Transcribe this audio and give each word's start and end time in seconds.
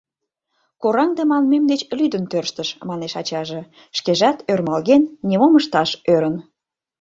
—«Кораҥде» 0.81 1.23
манмем 1.31 1.63
деч 1.71 1.81
лӱдын 1.97 2.23
тӧрштыш,— 2.31 2.69
манеш 2.87 3.13
ачаже, 3.21 3.61
шкежат 3.97 4.37
ӧрмалген, 4.51 5.03
нимом 5.27 5.53
ышташ 5.59 5.89
ӧрын. 6.13 6.35